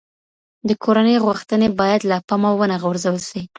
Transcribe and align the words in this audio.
د 0.67 0.69
کورنۍ 0.83 1.15
غوښتنې 1.25 1.67
باید 1.79 2.01
له 2.11 2.17
پامه 2.27 2.51
ونه 2.57 2.75
غورځول 2.83 3.17
سی. 3.29 3.41